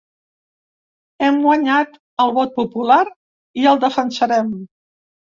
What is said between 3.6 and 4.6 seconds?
i el defensarem!